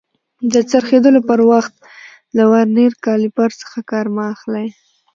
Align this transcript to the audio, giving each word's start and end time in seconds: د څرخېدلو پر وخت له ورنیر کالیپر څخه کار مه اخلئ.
د 0.53 0.55
څرخېدلو 0.71 1.19
پر 1.29 1.39
وخت 1.51 1.73
له 2.37 2.43
ورنیر 2.51 2.91
کالیپر 3.05 3.49
څخه 3.61 3.77
کار 3.91 4.05
مه 4.15 4.23
اخلئ. 4.33 4.67